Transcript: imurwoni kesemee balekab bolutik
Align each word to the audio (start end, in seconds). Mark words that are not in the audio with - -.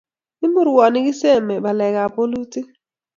imurwoni 0.45 0.99
kesemee 1.05 1.63
balekab 1.65 2.11
bolutik 2.15 2.67